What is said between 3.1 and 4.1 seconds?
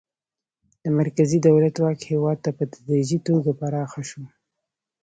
توګه پراخه